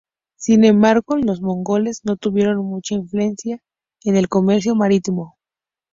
[0.35, 3.59] Sin embargo, los mongoles no tuvieron mucha influencia
[4.03, 5.37] en el comercio marítimo.